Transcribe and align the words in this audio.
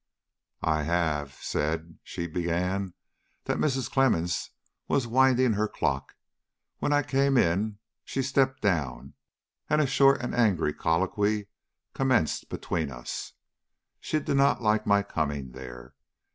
"I 0.63 0.81
have 0.81 1.33
said," 1.43 1.99
she 2.03 2.25
began, 2.25 2.95
"that 3.43 3.59
Mrs. 3.59 3.87
Clemmens 3.87 4.49
was 4.87 5.05
winding 5.05 5.53
her 5.53 5.67
clock. 5.67 6.15
When 6.79 6.91
I 6.91 7.03
came 7.03 7.37
in 7.37 7.77
she 8.03 8.23
stepped 8.23 8.63
down, 8.63 9.13
and 9.69 9.79
a 9.79 9.85
short 9.85 10.19
and 10.21 10.33
angry 10.33 10.73
colloquy 10.73 11.49
commenced 11.93 12.49
between 12.49 12.89
us. 12.89 13.33
She 13.99 14.19
did 14.19 14.37
not 14.37 14.59
like 14.63 14.87
my 14.87 15.03
coming 15.03 15.51
there. 15.51 15.93